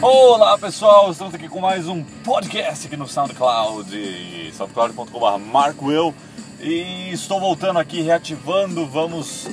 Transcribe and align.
Olá 0.00 0.56
pessoal, 0.56 1.10
estamos 1.10 1.34
aqui 1.34 1.48
com 1.48 1.58
mais 1.58 1.88
um 1.88 2.04
podcast 2.04 2.86
aqui 2.86 2.96
no 2.96 3.08
SoundCloud, 3.08 4.52
soundcloud.com.br 4.52 5.38
marcoel 5.44 6.14
e 6.60 7.10
estou 7.10 7.40
voltando 7.40 7.80
aqui, 7.80 8.00
reativando, 8.00 8.86
vamos 8.86 9.48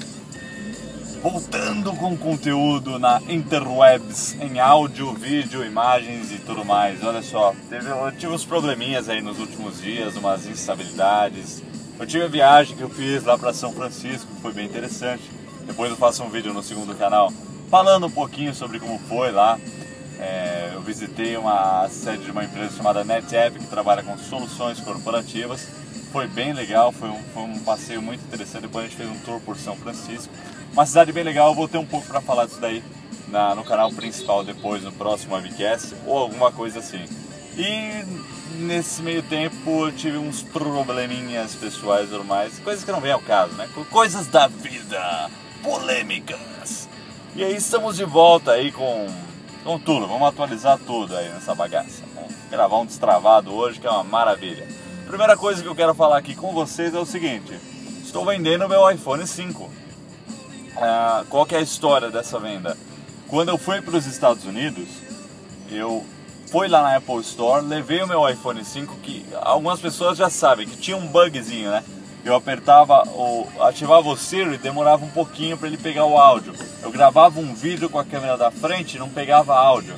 voltando 1.23 1.91
com 1.93 2.15
conteúdo 2.15 2.99
na 2.99 3.19
interwebs, 3.27 4.37
em 4.39 4.59
áudio, 4.59 5.13
vídeo, 5.13 5.65
imagens 5.65 6.31
e 6.31 6.37
tudo 6.37 6.63
mais. 6.63 7.03
Olha 7.03 7.23
só, 7.23 7.55
teve, 7.67 7.89
eu 7.89 8.11
tive 8.11 8.31
uns 8.31 8.45
probleminhas 8.45 9.09
aí 9.09 9.23
nos 9.23 9.39
últimos 9.39 9.81
dias, 9.81 10.15
umas 10.15 10.45
instabilidades. 10.45 11.63
Eu 11.99 12.05
tive 12.05 12.23
a 12.23 12.27
viagem 12.27 12.77
que 12.77 12.83
eu 12.83 12.89
fiz 12.89 13.23
lá 13.23 13.35
para 13.35 13.51
São 13.51 13.73
Francisco, 13.73 14.31
que 14.31 14.41
foi 14.41 14.53
bem 14.53 14.67
interessante. 14.67 15.23
Depois 15.65 15.89
eu 15.89 15.97
faço 15.97 16.21
um 16.21 16.29
vídeo 16.29 16.53
no 16.53 16.61
segundo 16.61 16.93
canal 16.93 17.33
falando 17.71 18.05
um 18.05 18.11
pouquinho 18.11 18.53
sobre 18.53 18.79
como 18.79 18.99
foi 18.99 19.31
lá. 19.31 19.59
É, 20.19 20.71
eu 20.73 20.81
visitei 20.81 21.35
uma 21.37 21.87
sede 21.89 22.25
de 22.25 22.31
uma 22.31 22.43
empresa 22.43 22.75
chamada 22.77 23.03
NetApp 23.03 23.59
que 23.59 23.67
trabalha 23.67 24.03
com 24.03 24.17
soluções 24.17 24.79
corporativas. 24.79 25.67
Foi 26.11 26.27
bem 26.27 26.53
legal, 26.53 26.91
foi 26.91 27.09
um, 27.09 27.21
foi 27.33 27.43
um 27.43 27.59
passeio 27.59 28.01
muito 28.01 28.23
interessante. 28.23 28.63
Depois 28.63 28.85
a 28.85 28.87
gente 28.87 28.97
fez 28.97 29.09
um 29.09 29.19
tour 29.19 29.41
por 29.41 29.57
São 29.57 29.75
Francisco. 29.75 30.33
Uma 30.71 30.85
cidade 30.85 31.11
bem 31.11 31.23
legal, 31.23 31.49
eu 31.49 31.55
vou 31.55 31.67
ter 31.67 31.77
um 31.77 31.85
pouco 31.85 32.07
para 32.07 32.21
falar 32.21 32.45
disso 32.45 32.59
daí 32.59 32.83
na, 33.27 33.55
no 33.55 33.63
canal 33.63 33.91
principal 33.91 34.43
depois, 34.43 34.83
no 34.83 34.91
próximo 34.91 35.35
webcast 35.35 35.95
ou 36.05 36.17
alguma 36.17 36.51
coisa 36.51 36.79
assim. 36.79 37.03
E 37.57 38.03
nesse 38.57 39.01
meio 39.01 39.23
tempo 39.23 39.87
eu 39.87 39.91
tive 39.91 40.17
uns 40.17 40.41
probleminhas 40.41 41.55
pessoais 41.55 42.09
normais, 42.09 42.59
coisas 42.59 42.83
que 42.83 42.91
não 42.91 43.01
vem 43.01 43.11
ao 43.11 43.21
caso, 43.21 43.53
né? 43.53 43.67
Coisas 43.89 44.27
da 44.27 44.47
vida, 44.47 45.29
polêmicas. 45.63 46.87
E 47.35 47.43
aí 47.43 47.55
estamos 47.55 47.97
de 47.97 48.05
volta 48.05 48.51
aí 48.51 48.71
com 48.71 49.07
com 49.65 49.79
tudo, 49.79 50.07
vamos 50.07 50.27
atualizar 50.27 50.77
tudo 50.77 51.17
aí 51.17 51.27
nessa 51.29 51.55
bagaça. 51.55 52.03
Vamos 52.13 52.31
gravar 52.51 52.77
um 52.77 52.85
destravado 52.85 53.51
hoje 53.51 53.79
que 53.79 53.87
é 53.87 53.89
uma 53.89 54.03
maravilha. 54.03 54.67
Primeira 55.07 55.35
coisa 55.35 55.63
que 55.63 55.67
eu 55.67 55.75
quero 55.75 55.95
falar 55.95 56.19
aqui 56.19 56.35
com 56.35 56.53
vocês 56.53 56.93
é 56.93 56.99
o 56.99 57.05
seguinte: 57.05 57.59
estou 58.03 58.23
vendendo 58.23 58.69
meu 58.69 58.89
iPhone 58.89 59.25
5. 59.25 59.69
Ah, 60.77 61.23
qual 61.29 61.47
que 61.47 61.55
é 61.55 61.57
a 61.57 61.61
história 61.61 62.11
dessa 62.11 62.39
venda? 62.39 62.77
Quando 63.27 63.49
eu 63.49 63.57
fui 63.57 63.81
para 63.81 63.97
os 63.97 64.05
Estados 64.05 64.45
Unidos, 64.45 64.87
eu 65.71 66.05
fui 66.51 66.67
lá 66.67 66.83
na 66.83 66.97
Apple 66.97 67.21
Store, 67.21 67.65
levei 67.65 68.03
o 68.03 68.07
meu 68.07 68.29
iPhone 68.29 68.63
5 68.63 68.95
que 68.97 69.25
algumas 69.41 69.79
pessoas 69.79 70.15
já 70.15 70.29
sabem 70.29 70.67
que 70.67 70.77
tinha 70.77 70.95
um 70.95 71.07
bugzinho, 71.07 71.71
né? 71.71 71.83
Eu 72.25 72.35
apertava 72.35 73.03
ativava 73.61 74.09
o 74.09 74.17
Siri, 74.17 74.57
demorava 74.57 75.05
um 75.05 75.09
pouquinho 75.09 75.55
para 75.57 75.67
ele 75.67 75.77
pegar 75.77 76.05
o 76.05 76.17
áudio. 76.17 76.53
Eu 76.81 76.91
gravava 76.91 77.39
um 77.39 77.53
vídeo 77.53 77.87
com 77.87 77.99
a 77.99 78.03
câmera 78.03 78.35
da 78.35 78.49
frente, 78.49 78.97
não 78.97 79.09
pegava 79.09 79.55
áudio. 79.55 79.93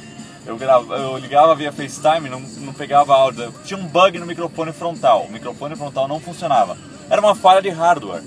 Eu, 0.46 0.58
grava, 0.58 0.96
eu 0.96 1.18
ligava 1.18 1.56
via 1.56 1.72
FaceTime, 1.72 2.30
não, 2.30 2.40
não 2.40 2.74
pegava 2.74 3.14
áudio. 3.16 3.54
Tinha 3.64 3.80
um 3.80 3.88
bug 3.88 4.20
no 4.20 4.26
microfone 4.26 4.74
frontal. 4.74 5.24
O 5.24 5.32
microfone 5.32 5.76
frontal 5.76 6.08
não 6.08 6.20
funcionava. 6.20 6.78
Era 7.10 7.22
uma 7.22 7.34
falha 7.34 7.62
de 7.62 7.70
hardware. 7.70 8.24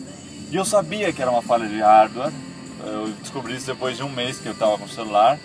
E 0.50 0.56
eu 0.56 0.64
sabia 0.64 1.12
que 1.12 1.20
era 1.20 1.30
uma 1.30 1.42
falha 1.42 1.68
de 1.68 1.80
hardware. 1.80 2.32
Eu 2.84 3.08
descobri 3.20 3.54
isso 3.54 3.66
depois 3.66 3.98
de 3.98 4.02
um 4.02 4.08
mês 4.08 4.38
que 4.38 4.46
eu 4.46 4.52
estava 4.52 4.78
com 4.78 4.84
o 4.84 4.88
celular. 4.88 5.38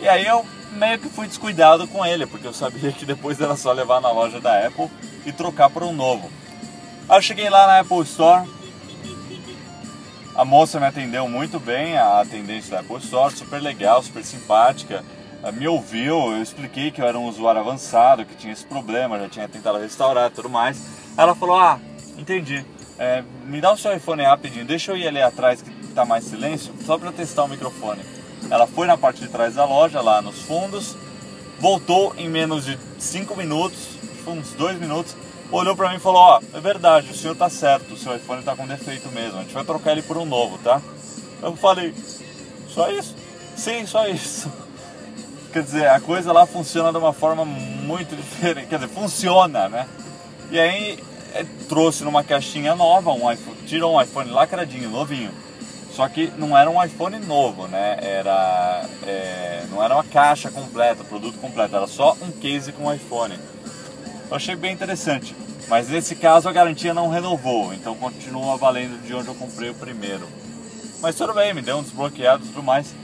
E 0.00 0.08
aí 0.08 0.24
eu 0.24 0.44
meio 0.72 0.98
que 0.98 1.08
fui 1.08 1.26
descuidado 1.26 1.86
com 1.88 2.06
ele, 2.06 2.26
porque 2.26 2.46
eu 2.46 2.52
sabia 2.52 2.90
que 2.92 3.04
depois 3.04 3.40
era 3.40 3.56
só 3.56 3.72
levar 3.72 4.00
na 4.00 4.10
loja 4.12 4.40
da 4.40 4.66
Apple 4.66 4.88
e 5.26 5.32
trocar 5.32 5.68
por 5.68 5.82
um 5.82 5.92
novo. 5.92 6.30
Aí 7.08 7.16
eu 7.16 7.22
cheguei 7.22 7.48
lá 7.48 7.66
na 7.66 7.80
Apple 7.80 8.02
Store. 8.02 8.46
A 10.36 10.44
moça 10.44 10.78
me 10.78 10.84
atendeu 10.84 11.26
muito 11.26 11.58
bem, 11.58 11.96
a 11.96 12.20
atendente 12.20 12.70
da 12.70 12.80
Apple 12.80 12.98
Store, 12.98 13.34
super 13.34 13.62
legal, 13.62 14.02
super 14.02 14.22
simpática. 14.22 15.02
Me 15.54 15.66
ouviu, 15.66 16.32
eu 16.32 16.42
expliquei 16.42 16.90
que 16.90 17.00
eu 17.00 17.06
era 17.06 17.18
um 17.18 17.26
usuário 17.26 17.62
avançado, 17.62 18.26
que 18.26 18.36
tinha 18.36 18.52
esse 18.52 18.66
problema, 18.66 19.18
já 19.18 19.28
tinha 19.28 19.48
tentado 19.48 19.78
restaurar 19.78 20.30
e 20.30 20.34
tudo 20.34 20.50
mais. 20.50 20.82
Ela 21.16 21.34
falou: 21.34 21.58
Ah, 21.58 21.80
entendi. 22.18 22.62
É, 22.98 23.24
me 23.44 23.60
dá 23.60 23.72
o 23.72 23.76
seu 23.78 23.96
iPhone 23.96 24.22
rapidinho, 24.22 24.66
deixa 24.66 24.92
eu 24.92 24.96
ir 24.96 25.08
ali 25.08 25.22
atrás 25.22 25.62
que 25.62 25.70
tá 25.94 26.04
mais 26.04 26.24
silêncio, 26.24 26.74
só 26.84 26.98
para 26.98 27.10
testar 27.10 27.44
o 27.44 27.48
microfone. 27.48 28.02
Ela 28.50 28.66
foi 28.66 28.86
na 28.86 28.98
parte 28.98 29.20
de 29.20 29.28
trás 29.28 29.54
da 29.54 29.64
loja, 29.64 30.02
lá 30.02 30.20
nos 30.20 30.42
fundos, 30.42 30.94
voltou 31.58 32.14
em 32.18 32.28
menos 32.28 32.64
de 32.64 32.78
5 32.98 33.34
minutos, 33.34 33.88
uns 34.26 34.52
2 34.52 34.78
minutos, 34.78 35.16
olhou 35.50 35.76
para 35.76 35.90
mim 35.90 35.96
e 35.96 36.00
falou: 36.00 36.20
Ó, 36.20 36.40
oh, 36.40 36.56
é 36.56 36.60
verdade, 36.60 37.10
o 37.10 37.14
senhor 37.14 37.36
tá 37.36 37.48
certo, 37.48 37.94
o 37.94 37.96
seu 37.96 38.14
iPhone 38.16 38.42
tá 38.42 38.54
com 38.54 38.66
defeito 38.66 39.08
mesmo, 39.10 39.38
a 39.38 39.42
gente 39.42 39.54
vai 39.54 39.64
trocar 39.64 39.92
ele 39.92 40.02
por 40.02 40.16
um 40.16 40.24
novo, 40.24 40.58
tá? 40.58 40.80
Eu 41.42 41.56
falei: 41.56 41.94
Só 42.68 42.90
isso? 42.90 43.14
Sim, 43.56 43.86
só 43.86 44.06
isso. 44.06 44.50
Quer 45.52 45.62
dizer, 45.62 45.88
a 45.88 45.98
coisa 45.98 46.32
lá 46.32 46.46
funciona 46.46 46.92
de 46.92 46.98
uma 46.98 47.12
forma 47.12 47.44
muito 47.44 48.14
diferente, 48.14 48.66
quer 48.66 48.78
dizer, 48.78 48.90
funciona, 48.90 49.66
né? 49.66 49.88
E 50.50 50.60
aí 50.60 51.02
é, 51.32 51.44
trouxe 51.68 52.04
numa 52.04 52.22
caixinha 52.22 52.74
nova, 52.74 53.12
um 53.12 53.30
iPhone, 53.32 53.56
tirou 53.66 53.96
um 53.96 54.00
iPhone 54.00 54.30
lacradinho, 54.30 54.90
novinho. 54.90 55.30
Só 55.90 56.06
que 56.08 56.30
não 56.36 56.56
era 56.56 56.70
um 56.70 56.82
iPhone 56.84 57.18
novo, 57.18 57.66
né? 57.66 57.98
Era, 58.00 58.84
é, 59.06 59.64
não 59.70 59.82
era 59.82 59.94
uma 59.94 60.04
caixa 60.04 60.50
completa, 60.50 61.02
produto 61.02 61.38
completo, 61.38 61.74
era 61.74 61.86
só 61.86 62.16
um 62.22 62.30
case 62.30 62.70
com 62.72 62.92
iPhone. 62.92 63.38
Eu 64.30 64.36
achei 64.36 64.54
bem 64.54 64.72
interessante. 64.72 65.34
Mas 65.68 65.88
nesse 65.88 66.16
caso 66.16 66.48
a 66.48 66.52
garantia 66.52 66.94
não 66.94 67.10
renovou, 67.10 67.74
então 67.74 67.94
continua 67.94 68.56
valendo 68.56 69.02
de 69.06 69.14
onde 69.14 69.28
eu 69.28 69.34
comprei 69.34 69.68
o 69.68 69.74
primeiro. 69.74 70.26
Mas 71.00 71.14
tudo 71.14 71.34
bem, 71.34 71.52
me 71.52 71.60
deu 71.60 71.76
um 71.78 71.82
desbloqueado 71.82 72.44
e 72.44 72.48
tudo 72.48 72.62
mais. 72.62 72.94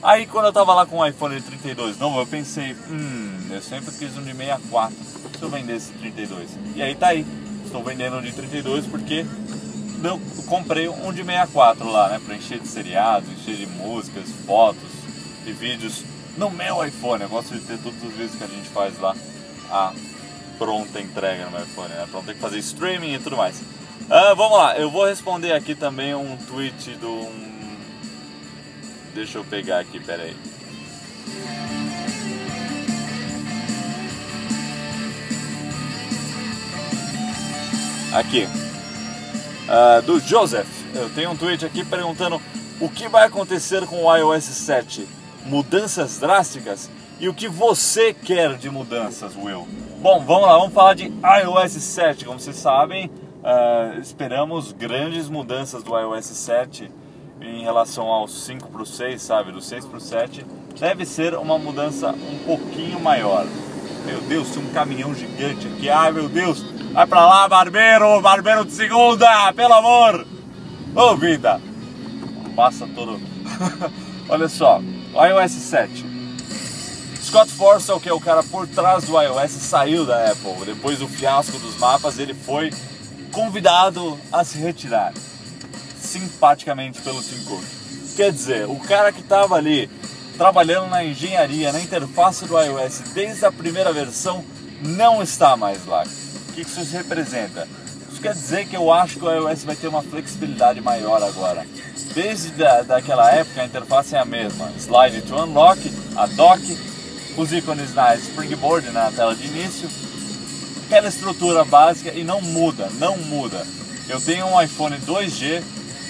Aí 0.00 0.26
quando 0.26 0.46
eu 0.46 0.52
tava 0.52 0.72
lá 0.72 0.86
com 0.86 0.98
o 0.98 1.06
iPhone 1.06 1.40
32 1.40 1.98
novo, 1.98 2.20
eu 2.20 2.26
pensei, 2.26 2.76
hum, 2.88 3.48
eu 3.50 3.60
sempre 3.60 3.90
quis 3.92 4.16
um 4.16 4.22
de 4.22 4.32
64, 4.34 4.96
se 5.36 5.42
eu 5.42 5.50
vender 5.50 5.76
esse 5.76 5.92
32. 5.92 6.48
E 6.76 6.82
aí 6.82 6.94
tá 6.94 7.08
aí, 7.08 7.26
estou 7.64 7.82
vendendo 7.82 8.18
um 8.18 8.22
de 8.22 8.32
32 8.32 8.86
porque 8.86 9.26
eu 10.02 10.20
comprei 10.46 10.88
um 10.88 11.12
de 11.12 11.24
64 11.24 11.90
lá, 11.90 12.08
né, 12.08 12.20
pra 12.24 12.36
encher 12.36 12.60
de 12.60 12.68
seriados, 12.68 13.28
encher 13.30 13.56
de 13.56 13.66
músicas, 13.66 14.28
fotos 14.46 14.90
e 15.44 15.50
vídeos 15.50 16.04
no 16.36 16.50
meu 16.50 16.84
iPhone. 16.86 17.22
Eu 17.22 17.28
gosto 17.28 17.52
de 17.52 17.60
ter 17.60 17.78
todos 17.78 18.00
os 18.02 18.12
vídeos 18.12 18.36
que 18.36 18.44
a 18.44 18.48
gente 18.48 18.68
faz 18.68 18.98
lá 19.00 19.14
a 19.70 19.92
pronta 20.62 21.00
entrega 21.00 21.46
no 21.46 21.60
iPhone, 21.60 21.88
né? 21.88 22.06
Pronto, 22.08 22.24
tem 22.24 22.36
que 22.36 22.40
fazer 22.40 22.58
streaming 22.58 23.14
e 23.14 23.18
tudo 23.18 23.36
mais. 23.36 23.60
Uh, 23.60 24.36
vamos 24.36 24.56
lá, 24.56 24.78
eu 24.78 24.88
vou 24.88 25.04
responder 25.04 25.52
aqui 25.52 25.74
também 25.74 26.14
um 26.14 26.36
tweet 26.36 26.92
do. 26.92 27.10
Um... 27.10 27.76
Deixa 29.12 29.38
eu 29.38 29.44
pegar 29.44 29.80
aqui, 29.80 29.98
peraí. 29.98 30.36
Aqui. 38.12 38.46
Uh, 39.66 40.02
do 40.02 40.20
Joseph. 40.20 40.68
Eu 40.94 41.10
tenho 41.10 41.32
um 41.32 41.36
tweet 41.36 41.64
aqui 41.64 41.84
perguntando 41.84 42.40
o 42.78 42.88
que 42.88 43.08
vai 43.08 43.26
acontecer 43.26 43.84
com 43.86 44.04
o 44.04 44.16
iOS 44.16 44.44
7. 44.44 45.08
Mudanças 45.44 46.18
drásticas? 46.18 46.88
E 47.18 47.28
o 47.28 47.34
que 47.34 47.48
você 47.48 48.14
quer 48.14 48.56
de 48.56 48.70
mudanças, 48.70 49.34
Will? 49.34 49.66
Bom, 50.02 50.18
vamos 50.18 50.48
lá, 50.48 50.58
vamos 50.58 50.74
falar 50.74 50.94
de 50.94 51.04
iOS 51.04 51.74
7. 51.74 52.24
Como 52.24 52.40
vocês 52.40 52.56
sabem, 52.56 53.06
uh, 53.06 54.00
esperamos 54.00 54.72
grandes 54.72 55.28
mudanças 55.28 55.80
do 55.84 55.96
iOS 55.96 56.24
7 56.24 56.90
em 57.40 57.62
relação 57.62 58.08
ao 58.08 58.26
5 58.26 58.68
para 58.68 58.82
o 58.82 58.84
6, 58.84 59.22
sabe? 59.22 59.52
Do 59.52 59.60
6 59.60 59.86
para 59.86 59.98
o 59.98 60.00
7. 60.00 60.44
Deve 60.76 61.06
ser 61.06 61.34
uma 61.34 61.56
mudança 61.56 62.10
um 62.10 62.38
pouquinho 62.44 62.98
maior. 62.98 63.46
Meu 64.04 64.20
Deus, 64.22 64.50
tem 64.50 64.64
um 64.64 64.72
caminhão 64.72 65.14
gigante 65.14 65.68
aqui. 65.68 65.88
Ai, 65.88 66.10
meu 66.10 66.28
Deus. 66.28 66.64
Vai 66.92 67.06
pra 67.06 67.24
lá, 67.24 67.48
barbeiro. 67.48 68.20
Barbeiro 68.20 68.64
de 68.64 68.72
segunda, 68.72 69.52
pelo 69.52 69.74
amor. 69.74 70.26
Ô, 70.96 71.00
oh, 71.00 71.16
vida. 71.16 71.60
Passa 72.56 72.88
todo... 72.92 73.20
Olha 74.28 74.48
só, 74.48 74.80
iOS 75.14 75.52
7 75.52 76.11
Scott 77.22 77.52
Forstall, 77.52 78.00
que 78.00 78.08
é 78.08 78.12
o 78.12 78.20
cara 78.20 78.42
por 78.42 78.66
trás 78.66 79.04
do 79.04 79.20
iOS, 79.20 79.52
saiu 79.52 80.04
da 80.04 80.32
Apple. 80.32 80.66
Depois 80.66 80.98
do 80.98 81.06
fiasco 81.06 81.56
dos 81.58 81.78
mapas, 81.78 82.18
ele 82.18 82.34
foi 82.34 82.72
convidado 83.30 84.18
a 84.32 84.44
se 84.44 84.58
retirar 84.58 85.12
simpaticamente 85.96 87.00
pelo 87.00 87.22
Tim 87.22 87.42
Cook. 87.44 87.64
Quer 88.16 88.32
dizer, 88.32 88.68
o 88.68 88.76
cara 88.80 89.12
que 89.12 89.20
estava 89.20 89.54
ali 89.54 89.88
trabalhando 90.36 90.90
na 90.90 91.04
engenharia, 91.04 91.72
na 91.72 91.80
interface 91.80 92.44
do 92.44 92.60
iOS 92.60 92.98
desde 93.14 93.46
a 93.46 93.52
primeira 93.52 93.92
versão, 93.92 94.44
não 94.82 95.22
está 95.22 95.56
mais 95.56 95.86
lá. 95.86 96.04
O 96.48 96.52
que 96.52 96.62
isso 96.62 96.82
representa? 96.92 97.68
Isso 98.10 98.20
quer 98.20 98.34
dizer 98.34 98.66
que 98.66 98.76
eu 98.76 98.92
acho 98.92 99.18
que 99.18 99.24
o 99.24 99.32
iOS 99.32 99.64
vai 99.64 99.76
ter 99.76 99.86
uma 99.86 100.02
flexibilidade 100.02 100.80
maior 100.80 101.22
agora. 101.22 101.64
Desde 102.14 102.50
da, 102.50 102.82
daquela 102.82 103.30
época 103.30 103.62
a 103.62 103.64
interface 103.64 104.14
é 104.14 104.18
a 104.18 104.24
mesma. 104.24 104.70
Slide 104.76 105.22
to 105.22 105.36
unlock, 105.36 105.80
a 106.16 106.26
dock, 106.26 106.91
os 107.36 107.52
ícones 107.52 107.94
na 107.94 108.14
Springboard 108.16 108.90
na 108.90 109.10
tela 109.10 109.34
de 109.34 109.46
início, 109.46 109.88
aquela 110.86 111.08
estrutura 111.08 111.64
básica 111.64 112.12
e 112.12 112.22
não 112.22 112.40
muda, 112.40 112.88
não 112.98 113.16
muda. 113.16 113.66
Eu 114.08 114.20
tenho 114.20 114.46
um 114.46 114.60
iPhone 114.60 114.96
2G 114.96 115.62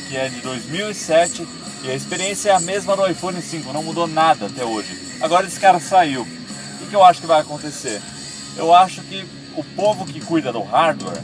que 0.08 0.16
é 0.16 0.28
de 0.28 0.40
2007 0.40 1.46
e 1.84 1.90
a 1.90 1.94
experiência 1.94 2.50
é 2.50 2.54
a 2.54 2.60
mesma 2.60 2.96
do 2.96 3.06
iPhone 3.06 3.40
5, 3.40 3.72
não 3.72 3.82
mudou 3.82 4.06
nada 4.06 4.46
até 4.46 4.64
hoje. 4.64 5.16
Agora 5.20 5.46
esse 5.46 5.58
cara 5.58 5.80
saiu. 5.80 6.26
O 6.80 6.86
que 6.86 6.94
eu 6.94 7.04
acho 7.04 7.20
que 7.20 7.26
vai 7.26 7.40
acontecer? 7.40 8.00
Eu 8.56 8.74
acho 8.74 9.00
que 9.02 9.24
o 9.56 9.62
povo 9.62 10.04
que 10.04 10.20
cuida 10.20 10.52
do 10.52 10.62
hardware 10.62 11.22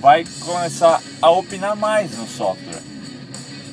vai 0.00 0.24
começar 0.40 1.00
a 1.20 1.30
opinar 1.30 1.76
mais 1.76 2.16
no 2.16 2.26
software. 2.26 2.82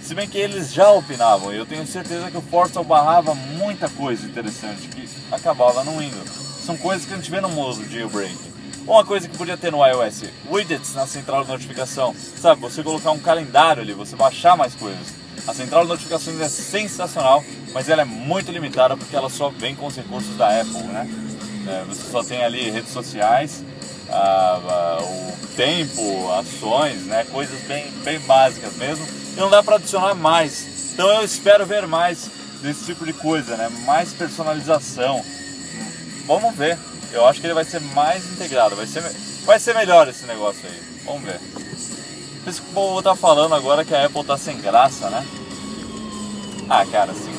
Se 0.02 0.16
bem 0.16 0.28
que 0.28 0.38
eles 0.38 0.74
já 0.74 0.90
opinavam, 0.92 1.54
eu 1.54 1.66
tenho 1.66 1.86
certeza 1.86 2.32
que 2.32 2.38
o 2.38 2.42
Forza 2.42 2.82
barrava 2.82 3.36
muita 3.36 3.88
coisa 3.90 4.26
interessante 4.26 4.88
acabava 5.32 5.84
não 5.84 6.02
indo. 6.02 6.24
São 6.66 6.78
coisas 6.78 7.06
que 7.06 7.14
a 7.14 7.18
gente 7.18 7.32
vê 7.32 7.42
no 7.42 7.50
modo 7.50 7.88
jailbreak. 7.90 8.38
Uma 8.86 9.06
coisa 9.06 9.28
que 9.28 9.38
podia 9.38 9.58
ter 9.58 9.72
no 9.72 9.86
iOS, 9.86 10.24
widgets 10.50 10.96
na 10.96 11.06
central 11.06 11.44
de 11.44 11.52
notificação. 11.52 12.16
Sabe, 12.38 12.62
você 12.62 12.82
colocar 12.82 13.12
um 13.12 13.20
calendário 13.20 13.84
ali, 13.84 13.94
você 13.94 14.16
baixar 14.16 14.58
mais 14.58 14.74
coisas. 14.74 15.14
A 15.48 15.54
central 15.54 15.84
de 15.84 15.90
notificações 15.90 16.40
é 16.42 16.50
sensacional, 16.50 17.44
mas 17.74 17.88
ela 17.88 18.02
é 18.02 18.06
muito 18.06 18.52
limitada 18.52 18.98
porque 18.98 19.16
ela 19.16 19.30
só 19.30 19.50
vem 19.50 19.76
com 19.76 19.88
os 19.88 19.96
recursos 19.96 20.36
da 20.38 20.62
Apple, 20.62 20.84
né? 20.84 21.10
É, 21.68 21.84
você 21.88 22.10
só 22.10 22.24
tem 22.24 22.44
ali 22.44 22.70
redes 22.72 22.92
sociais, 22.92 23.64
o 24.10 25.48
tempo, 25.56 26.32
ações, 26.32 27.06
né? 27.06 27.26
Coisas 27.32 27.62
bem, 27.64 27.92
bem 28.04 28.20
básicas 28.22 28.76
mesmo. 28.76 29.06
E 29.36 29.40
não 29.40 29.50
dá 29.50 29.62
para 29.62 29.76
adicionar 29.76 30.16
mais. 30.16 30.94
Então 30.94 31.08
eu 31.10 31.24
espero 31.24 31.66
ver 31.66 31.86
mais 31.88 32.30
desse 32.62 32.86
tipo 32.86 33.06
de 33.06 33.14
coisa, 33.14 33.56
né? 33.56 33.70
Mais 33.86 34.14
personalização. 34.14 35.24
Vamos 36.26 36.56
ver. 36.56 36.78
Eu 37.12 37.26
acho 37.26 37.40
que 37.42 37.48
ele 37.48 37.54
vai 37.54 37.66
ser 37.66 37.82
mais 37.82 38.24
integrado, 38.32 38.76
vai 38.76 38.86
ser, 38.86 39.04
vai 39.46 39.60
ser 39.60 39.74
melhor 39.74 40.08
esse 40.08 40.26
negócio 40.26 40.62
aí. 40.68 40.82
Vamos 41.06 41.24
ver. 41.24 41.40
Por 42.44 42.50
isso 42.50 42.62
que 42.62 42.70
o 42.70 42.74
povo 42.74 43.02
tá 43.02 43.16
falando 43.16 43.56
agora 43.56 43.84
que 43.84 43.96
a 43.96 44.06
Apple 44.06 44.24
tá 44.24 44.38
sem 44.38 44.60
graça, 44.62 45.10
né? 45.10 45.26
Ah, 46.70 46.86
cara, 46.86 47.12
assim, 47.12 47.34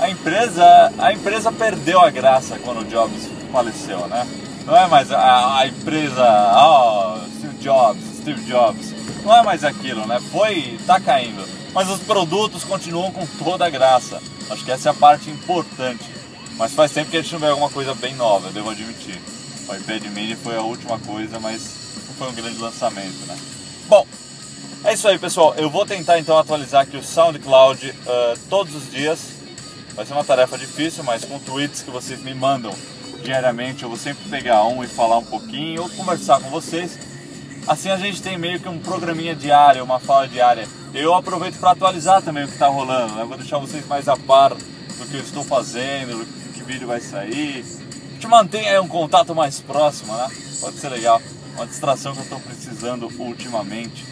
a 0.00 0.08
empresa, 0.08 0.92
a 0.98 1.12
empresa 1.12 1.52
perdeu 1.52 2.00
a 2.00 2.10
graça 2.10 2.58
quando 2.58 2.80
o 2.80 2.84
Jobs 2.84 3.28
faleceu, 3.52 4.06
né? 4.08 4.26
Não 4.64 4.76
é 4.76 4.86
mais 4.86 5.12
a, 5.12 5.58
a 5.58 5.66
empresa, 5.66 6.24
oh, 6.56 7.18
Steve 7.38 7.56
Jobs, 7.58 8.02
Steve 8.16 8.42
Jobs. 8.44 8.94
Não 9.22 9.36
é 9.36 9.42
mais 9.42 9.62
aquilo, 9.62 10.06
né? 10.06 10.20
Foi, 10.32 10.78
tá 10.86 10.98
caindo. 10.98 11.46
Mas 11.74 11.88
os 11.88 12.00
produtos 12.00 12.64
continuam 12.64 13.12
com 13.12 13.26
toda 13.26 13.66
a 13.66 13.70
graça. 13.70 14.20
Acho 14.52 14.64
que 14.64 14.70
essa 14.70 14.90
é 14.90 14.92
a 14.92 14.94
parte 14.94 15.30
importante. 15.30 16.04
Mas 16.56 16.74
faz 16.74 16.92
tempo 16.92 17.10
que 17.10 17.16
a 17.16 17.22
gente 17.22 17.32
não 17.32 17.40
vê 17.40 17.46
alguma 17.46 17.70
coisa 17.70 17.94
bem 17.94 18.14
nova, 18.14 18.48
eu 18.48 18.52
devo 18.52 18.70
admitir. 18.70 19.18
O 19.68 19.74
iPad 19.74 20.04
mini 20.06 20.36
foi 20.36 20.56
a 20.56 20.60
última 20.60 20.98
coisa, 20.98 21.40
mas 21.40 21.62
não 22.06 22.14
foi 22.14 22.28
um 22.28 22.34
grande 22.34 22.58
lançamento, 22.58 23.26
né? 23.26 23.36
Bom, 23.88 24.06
é 24.84 24.92
isso 24.92 25.08
aí, 25.08 25.18
pessoal. 25.18 25.54
Eu 25.56 25.70
vou 25.70 25.86
tentar 25.86 26.18
então 26.18 26.36
atualizar 26.36 26.82
aqui 26.82 26.96
o 26.96 27.02
SoundCloud 27.02 27.90
uh, 27.90 28.38
todos 28.50 28.74
os 28.74 28.90
dias. 28.90 29.28
Vai 29.94 30.04
ser 30.04 30.12
uma 30.12 30.24
tarefa 30.24 30.58
difícil, 30.58 31.02
mas 31.04 31.24
com 31.24 31.38
tweets 31.38 31.82
que 31.82 31.90
vocês 31.90 32.20
me 32.20 32.34
mandam 32.34 32.74
diariamente, 33.22 33.84
eu 33.84 33.88
vou 33.88 33.98
sempre 33.98 34.28
pegar 34.28 34.64
um 34.64 34.82
e 34.82 34.86
falar 34.86 35.18
um 35.18 35.24
pouquinho, 35.24 35.82
ou 35.82 35.88
conversar 35.90 36.40
com 36.40 36.50
vocês. 36.50 36.98
Assim 37.66 37.90
a 37.90 37.96
gente 37.96 38.20
tem 38.20 38.36
meio 38.36 38.58
que 38.58 38.68
um 38.68 38.78
programinha 38.78 39.34
diário, 39.34 39.84
uma 39.84 40.00
fala 40.00 40.26
diária. 40.26 40.66
Eu 40.92 41.14
aproveito 41.14 41.58
para 41.58 41.70
atualizar 41.70 42.20
também 42.20 42.44
o 42.44 42.48
que 42.48 42.54
está 42.54 42.66
rolando, 42.66 43.14
né? 43.14 43.24
Vou 43.24 43.36
deixar 43.36 43.58
vocês 43.58 43.86
mais 43.86 44.08
a 44.08 44.16
par 44.16 44.54
do 44.54 45.06
que 45.08 45.16
eu 45.16 45.20
estou 45.20 45.44
fazendo, 45.44 46.18
do 46.18 46.52
que 46.52 46.62
vídeo 46.64 46.88
vai 46.88 47.00
sair. 47.00 47.64
Te 48.18 48.26
mantém 48.26 48.68
aí 48.68 48.78
um 48.78 48.88
contato 48.88 49.34
mais 49.34 49.60
próximo, 49.60 50.12
né? 50.14 50.28
Pode 50.60 50.76
ser 50.76 50.88
legal. 50.88 51.22
Uma 51.54 51.66
distração 51.66 52.12
que 52.12 52.18
eu 52.18 52.24
estou 52.24 52.40
precisando 52.40 53.10
ultimamente. 53.18 54.04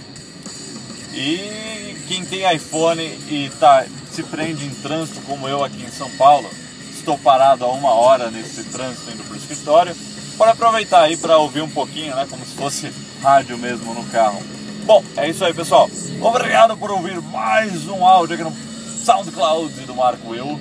E 1.12 1.96
quem 2.06 2.24
tem 2.24 2.54
iPhone 2.54 3.02
e 3.02 3.50
tá, 3.58 3.84
se 4.12 4.22
prende 4.22 4.64
em 4.64 4.70
trânsito 4.70 5.20
como 5.22 5.48
eu 5.48 5.64
aqui 5.64 5.82
em 5.82 5.90
São 5.90 6.08
Paulo, 6.12 6.48
estou 6.92 7.18
parado 7.18 7.64
há 7.64 7.72
uma 7.72 7.90
hora 7.90 8.30
nesse 8.30 8.62
trânsito 8.64 9.10
indo 9.10 9.24
para 9.24 9.34
o 9.34 9.36
escritório, 9.36 9.96
pode 10.38 10.52
aproveitar 10.52 11.02
aí 11.02 11.16
para 11.16 11.36
ouvir 11.38 11.62
um 11.62 11.70
pouquinho, 11.70 12.14
né? 12.14 12.26
Como 12.30 12.44
se 12.44 12.54
fosse 12.54 13.09
rádio 13.20 13.56
mesmo 13.58 13.94
no 13.94 14.04
carro. 14.06 14.42
Bom, 14.84 15.04
é 15.16 15.28
isso 15.28 15.44
aí, 15.44 15.54
pessoal. 15.54 15.88
Obrigado 16.20 16.76
por 16.76 16.90
ouvir 16.90 17.20
mais 17.20 17.86
um 17.86 18.04
áudio 18.04 18.34
aqui 18.34 18.44
no 18.44 18.52
SoundCloud 18.52 19.72
do 19.86 19.94
Marco 19.94 20.30
Will. 20.30 20.60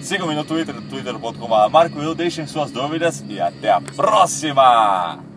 Sigam-me 0.00 0.34
no 0.34 0.44
Twitter, 0.44 0.74
twitter.com.br 0.82 1.70
Marco 1.70 1.98
Will, 1.98 2.14
deixem 2.14 2.46
suas 2.46 2.70
dúvidas 2.70 3.24
e 3.26 3.40
até 3.40 3.70
a 3.70 3.80
próxima! 3.80 5.33